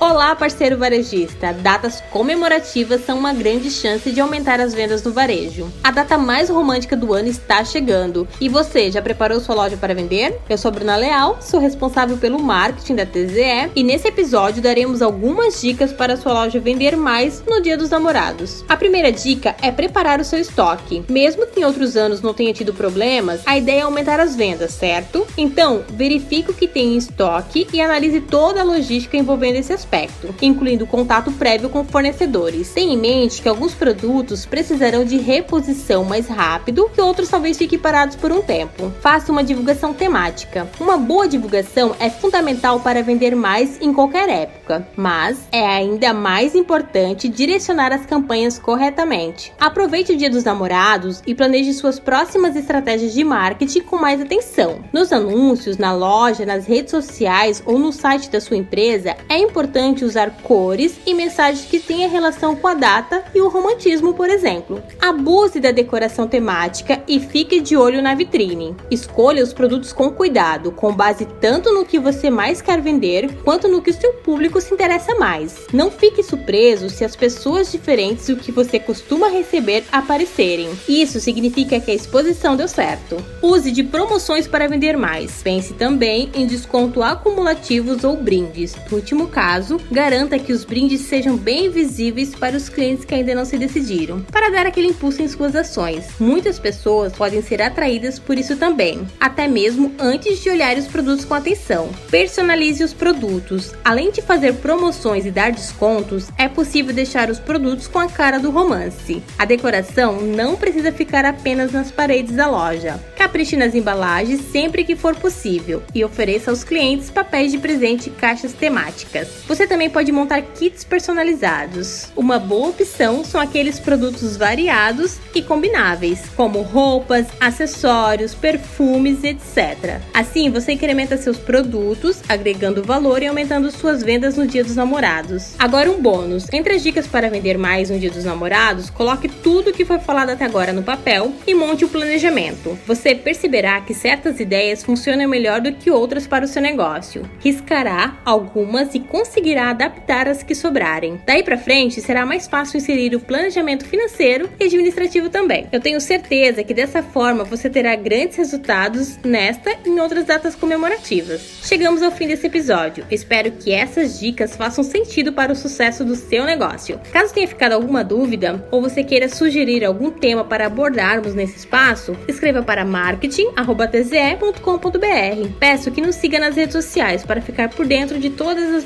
Olá, 0.00 0.34
parceiro 0.34 0.78
varejista! 0.78 1.52
Datas 1.52 2.02
comemorativas 2.10 3.04
são 3.04 3.18
uma 3.18 3.34
grande 3.34 3.70
chance 3.70 4.10
de 4.10 4.18
aumentar 4.18 4.58
as 4.58 4.72
vendas 4.72 5.02
no 5.02 5.12
varejo. 5.12 5.70
A 5.84 5.90
data 5.90 6.16
mais 6.16 6.48
romântica 6.48 6.96
do 6.96 7.12
ano 7.12 7.28
está 7.28 7.62
chegando. 7.62 8.26
E 8.40 8.48
você, 8.48 8.90
já 8.90 9.02
preparou 9.02 9.38
sua 9.40 9.54
loja 9.54 9.76
para 9.76 9.94
vender? 9.94 10.40
Eu 10.48 10.56
sou 10.56 10.70
Bruna 10.70 10.96
Leal, 10.96 11.36
sou 11.42 11.60
responsável 11.60 12.16
pelo 12.16 12.38
marketing 12.38 12.94
da 12.94 13.04
TZE 13.04 13.72
e 13.76 13.82
nesse 13.82 14.08
episódio 14.08 14.62
daremos 14.62 15.02
algumas 15.02 15.60
dicas 15.60 15.92
para 15.92 16.16
sua 16.16 16.32
loja 16.32 16.58
vender 16.58 16.96
mais 16.96 17.44
no 17.46 17.60
Dia 17.60 17.76
dos 17.76 17.90
Namorados. 17.90 18.64
A 18.70 18.78
primeira 18.78 19.12
dica 19.12 19.54
é 19.60 19.70
preparar 19.70 20.18
o 20.18 20.24
seu 20.24 20.38
estoque. 20.38 21.04
Mesmo 21.10 21.46
que 21.46 21.60
em 21.60 21.64
outros 21.64 21.94
anos 21.94 22.22
não 22.22 22.32
tenha 22.32 22.54
tido 22.54 22.72
problemas, 22.72 23.42
a 23.44 23.58
ideia 23.58 23.80
é 23.80 23.82
aumentar 23.82 24.18
as 24.18 24.34
vendas, 24.34 24.72
certo? 24.72 25.26
Então, 25.36 25.84
verifique 25.90 26.50
o 26.50 26.54
que 26.54 26.66
tem 26.66 26.94
em 26.94 26.96
estoque 26.96 27.68
e 27.70 27.82
analise 27.82 28.22
toda 28.22 28.62
a 28.62 28.64
logística 28.64 29.18
envolvendo 29.18 29.56
esse 29.56 29.74
aspecto 29.74 29.89
aspecto, 29.90 30.32
incluindo 30.40 30.86
contato 30.86 31.32
prévio 31.32 31.68
com 31.68 31.84
fornecedores. 31.84 32.72
Tenha 32.72 32.94
em 32.94 32.96
mente 32.96 33.42
que 33.42 33.48
alguns 33.48 33.74
produtos 33.74 34.46
precisarão 34.46 35.04
de 35.04 35.18
reposição 35.18 36.04
mais 36.04 36.28
rápido 36.28 36.88
que 36.94 37.00
outros 37.00 37.28
talvez 37.28 37.58
fiquem 37.58 37.78
parados 37.78 38.14
por 38.14 38.30
um 38.30 38.40
tempo. 38.40 38.92
Faça 39.00 39.32
uma 39.32 39.42
divulgação 39.42 39.92
temática. 39.92 40.68
Uma 40.78 40.96
boa 40.96 41.26
divulgação 41.26 41.94
é 41.98 42.08
fundamental 42.08 42.78
para 42.80 43.02
vender 43.02 43.34
mais 43.34 43.80
em 43.80 43.92
qualquer 43.92 44.28
época, 44.28 44.86
mas 44.96 45.40
é 45.50 45.66
ainda 45.66 46.14
mais 46.14 46.54
importante 46.54 47.28
direcionar 47.28 47.92
as 47.92 48.06
campanhas 48.06 48.58
corretamente. 48.58 49.52
Aproveite 49.58 50.12
o 50.12 50.16
Dia 50.16 50.30
dos 50.30 50.44
Namorados 50.44 51.20
e 51.26 51.34
planeje 51.34 51.72
suas 51.74 51.98
próximas 51.98 52.54
estratégias 52.54 53.12
de 53.12 53.24
marketing 53.24 53.80
com 53.80 53.96
mais 53.96 54.20
atenção. 54.20 54.80
Nos 54.92 55.12
anúncios, 55.12 55.78
na 55.78 55.92
loja, 55.92 56.46
nas 56.46 56.66
redes 56.66 56.92
sociais 56.92 57.62
ou 57.66 57.78
no 57.78 57.92
site 57.92 58.30
da 58.30 58.40
sua 58.40 58.56
empresa, 58.56 59.16
é 59.28 59.38
importante 59.38 59.79
importante 59.80 60.04
usar 60.04 60.30
cores 60.42 61.00
e 61.06 61.14
mensagens 61.14 61.66
que 61.66 61.80
tenham 61.80 62.10
relação 62.10 62.54
com 62.54 62.68
a 62.68 62.74
data 62.74 63.24
e 63.34 63.40
o 63.40 63.48
romantismo, 63.48 64.12
por 64.12 64.28
exemplo. 64.28 64.82
Abuse 65.00 65.58
da 65.58 65.70
decoração 65.70 66.28
temática 66.28 67.02
e 67.08 67.18
fique 67.18 67.60
de 67.60 67.76
olho 67.76 68.02
na 68.02 68.14
vitrine. 68.14 68.76
Escolha 68.90 69.42
os 69.42 69.52
produtos 69.52 69.92
com 69.92 70.10
cuidado, 70.10 70.70
com 70.70 70.92
base 70.92 71.24
tanto 71.40 71.72
no 71.72 71.84
que 71.84 71.98
você 71.98 72.28
mais 72.28 72.60
quer 72.60 72.80
vender 72.80 73.34
quanto 73.42 73.68
no 73.68 73.80
que 73.80 73.90
o 73.90 73.94
seu 73.94 74.12
público 74.14 74.60
se 74.60 74.74
interessa 74.74 75.14
mais. 75.14 75.66
Não 75.72 75.90
fique 75.90 76.22
surpreso 76.22 76.90
se 76.90 77.04
as 77.04 77.16
pessoas 77.16 77.72
diferentes 77.72 78.26
do 78.26 78.36
que 78.36 78.52
você 78.52 78.78
costuma 78.78 79.28
receber 79.28 79.84
aparecerem. 79.90 80.68
Isso 80.88 81.20
significa 81.20 81.80
que 81.80 81.90
a 81.90 81.94
exposição 81.94 82.54
deu 82.54 82.68
certo. 82.68 83.16
Use 83.42 83.70
de 83.70 83.82
promoções 83.82 84.46
para 84.46 84.68
vender 84.68 84.96
mais. 84.96 85.42
Pense 85.42 85.72
também 85.74 86.30
em 86.34 86.46
desconto 86.46 87.02
acumulativos 87.02 88.04
ou 88.04 88.16
brindes. 88.16 88.76
No 88.90 88.96
último 88.96 89.28
caso, 89.28 89.69
caso, 89.70 89.80
garanta 89.90 90.38
que 90.38 90.52
os 90.52 90.64
brindes 90.64 91.02
sejam 91.02 91.36
bem 91.36 91.70
visíveis 91.70 92.34
para 92.34 92.56
os 92.56 92.68
clientes 92.68 93.04
que 93.04 93.14
ainda 93.14 93.34
não 93.34 93.44
se 93.44 93.56
decidiram, 93.56 94.20
para 94.22 94.50
dar 94.50 94.66
aquele 94.66 94.88
impulso 94.88 95.22
em 95.22 95.28
suas 95.28 95.54
ações. 95.54 96.06
Muitas 96.18 96.58
pessoas 96.58 97.12
podem 97.12 97.42
ser 97.42 97.62
atraídas 97.62 98.18
por 98.18 98.38
isso 98.38 98.56
também, 98.56 99.06
até 99.20 99.46
mesmo 99.46 99.92
antes 99.98 100.40
de 100.40 100.50
olhar 100.50 100.76
os 100.76 100.86
produtos 100.86 101.24
com 101.24 101.34
atenção. 101.34 101.90
Personalize 102.10 102.82
os 102.82 102.92
produtos. 102.92 103.72
Além 103.84 104.10
de 104.10 104.22
fazer 104.22 104.54
promoções 104.54 105.26
e 105.26 105.30
dar 105.30 105.52
descontos, 105.52 106.28
é 106.36 106.48
possível 106.48 106.94
deixar 106.94 107.30
os 107.30 107.38
produtos 107.38 107.86
com 107.86 107.98
a 107.98 108.08
cara 108.08 108.38
do 108.38 108.50
romance. 108.50 109.22
A 109.38 109.44
decoração 109.44 110.20
não 110.20 110.56
precisa 110.56 110.92
ficar 110.92 111.24
apenas 111.24 111.72
nas 111.72 111.90
paredes 111.90 112.34
da 112.34 112.48
loja. 112.48 113.00
Capriche 113.16 113.56
nas 113.56 113.74
embalagens 113.74 114.40
sempre 114.50 114.84
que 114.84 114.96
for 114.96 115.14
possível 115.14 115.82
e 115.94 116.04
ofereça 116.04 116.50
aos 116.50 116.64
clientes 116.64 117.10
papéis 117.10 117.52
de 117.52 117.58
presente 117.58 118.08
e 118.08 118.12
caixas 118.12 118.52
temáticas. 118.52 119.28
Você 119.46 119.59
também 119.66 119.90
pode 119.90 120.12
montar 120.12 120.40
kits 120.42 120.84
personalizados. 120.84 122.08
Uma 122.16 122.38
boa 122.38 122.68
opção 122.68 123.24
são 123.24 123.40
aqueles 123.40 123.78
produtos 123.78 124.36
variados 124.36 125.18
e 125.34 125.42
combináveis, 125.42 126.22
como 126.36 126.62
roupas, 126.62 127.26
acessórios, 127.40 128.34
perfumes, 128.34 129.22
etc. 129.24 130.00
Assim, 130.12 130.50
você 130.50 130.72
incrementa 130.72 131.16
seus 131.16 131.38
produtos, 131.38 132.22
agregando 132.28 132.82
valor 132.82 133.22
e 133.22 133.26
aumentando 133.26 133.70
suas 133.70 134.02
vendas 134.02 134.36
no 134.36 134.46
Dia 134.46 134.64
dos 134.64 134.76
Namorados. 134.76 135.54
Agora 135.58 135.90
um 135.90 136.00
bônus. 136.00 136.46
Entre 136.52 136.74
as 136.74 136.82
dicas 136.82 137.06
para 137.06 137.30
vender 137.30 137.58
mais 137.58 137.90
no 137.90 137.98
Dia 137.98 138.10
dos 138.10 138.24
Namorados, 138.24 138.90
coloque 138.90 139.28
tudo 139.28 139.70
o 139.70 139.72
que 139.72 139.84
foi 139.84 139.98
falado 139.98 140.30
até 140.30 140.44
agora 140.44 140.72
no 140.72 140.82
papel 140.82 141.32
e 141.46 141.54
monte 141.54 141.84
o 141.84 141.88
planejamento. 141.88 142.78
Você 142.86 143.14
perceberá 143.14 143.80
que 143.80 143.94
certas 143.94 144.40
ideias 144.40 144.82
funcionam 144.82 145.28
melhor 145.28 145.60
do 145.60 145.72
que 145.72 145.90
outras 145.90 146.26
para 146.26 146.44
o 146.44 146.48
seu 146.48 146.62
negócio. 146.62 147.22
Riscará 147.40 148.18
algumas 148.24 148.94
e 148.94 149.00
conseguirá 149.00 149.49
conseguirá 149.50 149.70
adaptar 149.70 150.28
as 150.28 150.42
que 150.42 150.54
sobrarem. 150.54 151.18
Daí 151.26 151.42
para 151.42 151.58
frente, 151.58 152.00
será 152.00 152.24
mais 152.24 152.46
fácil 152.46 152.78
inserir 152.78 153.16
o 153.16 153.20
planejamento 153.20 153.84
financeiro 153.84 154.48
e 154.58 154.64
administrativo 154.64 155.28
também. 155.28 155.66
Eu 155.72 155.80
tenho 155.80 156.00
certeza 156.00 156.62
que 156.62 156.72
dessa 156.72 157.02
forma 157.02 157.42
você 157.42 157.68
terá 157.68 157.96
grandes 157.96 158.36
resultados 158.36 159.18
nesta 159.24 159.70
e 159.84 159.88
em 159.88 159.98
outras 159.98 160.24
datas 160.24 160.54
comemorativas. 160.54 161.40
Chegamos 161.64 162.00
ao 162.02 162.12
fim 162.12 162.28
desse 162.28 162.46
episódio. 162.46 163.04
Espero 163.10 163.50
que 163.50 163.72
essas 163.72 164.20
dicas 164.20 164.54
façam 164.54 164.84
sentido 164.84 165.32
para 165.32 165.52
o 165.52 165.56
sucesso 165.56 166.04
do 166.04 166.14
seu 166.14 166.44
negócio. 166.44 167.00
Caso 167.12 167.34
tenha 167.34 167.48
ficado 167.48 167.72
alguma 167.72 168.04
dúvida 168.04 168.64
ou 168.70 168.80
você 168.80 169.02
queira 169.02 169.28
sugerir 169.28 169.84
algum 169.84 170.10
tema 170.10 170.44
para 170.44 170.66
abordarmos 170.66 171.34
nesse 171.34 171.58
espaço, 171.58 172.16
escreva 172.28 172.62
para 172.62 172.84
marketing@tze.com.br. 172.84 175.58
Peço 175.58 175.90
que 175.90 176.00
nos 176.00 176.14
siga 176.16 176.38
nas 176.38 176.54
redes 176.54 176.74
sociais 176.74 177.24
para 177.24 177.40
ficar 177.40 177.70
por 177.70 177.86
dentro 177.86 178.18
de 178.18 178.30
todas 178.30 178.74
as 178.74 178.84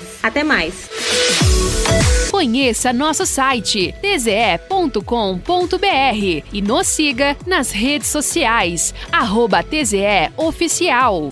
novidades. 0.00 0.18
Até 0.22 0.42
mais! 0.42 0.88
Conheça 2.30 2.92
nosso 2.92 3.26
site 3.26 3.94
tze.com.br 4.00 4.98
e 6.52 6.62
nos 6.62 6.86
siga 6.86 7.36
nas 7.46 7.70
redes 7.70 8.08
sociais, 8.08 8.94
arroba 9.12 9.62
TZE 9.62 10.32
Oficial. 10.36 11.28